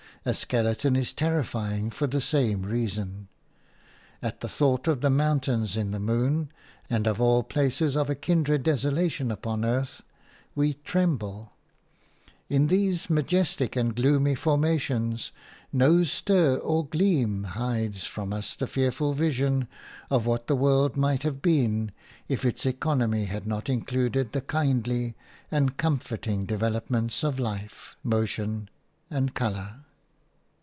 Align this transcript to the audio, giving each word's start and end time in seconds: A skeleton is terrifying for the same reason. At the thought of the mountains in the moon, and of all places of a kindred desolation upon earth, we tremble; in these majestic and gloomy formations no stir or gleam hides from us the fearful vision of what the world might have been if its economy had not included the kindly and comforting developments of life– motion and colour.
A 0.23 0.35
skeleton 0.35 0.95
is 0.95 1.13
terrifying 1.13 1.89
for 1.89 2.05
the 2.05 2.21
same 2.21 2.61
reason. 2.61 3.27
At 4.21 4.41
the 4.41 4.47
thought 4.47 4.87
of 4.87 5.01
the 5.01 5.09
mountains 5.09 5.75
in 5.75 5.89
the 5.89 5.99
moon, 5.99 6.51
and 6.91 7.07
of 7.07 7.19
all 7.19 7.41
places 7.41 7.95
of 7.97 8.07
a 8.07 8.13
kindred 8.13 8.61
desolation 8.61 9.31
upon 9.31 9.65
earth, 9.65 10.03
we 10.53 10.75
tremble; 10.85 11.53
in 12.49 12.67
these 12.67 13.09
majestic 13.09 13.75
and 13.75 13.95
gloomy 13.95 14.35
formations 14.35 15.31
no 15.73 16.03
stir 16.03 16.57
or 16.57 16.85
gleam 16.85 17.43
hides 17.43 18.03
from 18.03 18.31
us 18.31 18.53
the 18.55 18.67
fearful 18.67 19.13
vision 19.13 19.67
of 20.11 20.27
what 20.27 20.45
the 20.45 20.55
world 20.55 20.95
might 20.95 21.23
have 21.23 21.41
been 21.41 21.91
if 22.27 22.45
its 22.45 22.63
economy 22.67 23.25
had 23.25 23.47
not 23.47 23.69
included 23.69 24.33
the 24.33 24.41
kindly 24.41 25.15
and 25.49 25.77
comforting 25.77 26.45
developments 26.45 27.23
of 27.23 27.39
life– 27.39 27.95
motion 28.03 28.69
and 29.09 29.33
colour. 29.33 29.77